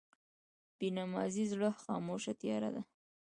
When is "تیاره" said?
2.41-2.69